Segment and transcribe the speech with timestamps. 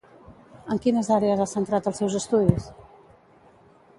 [0.75, 2.65] En quines àrees ha centrat els seus estudis?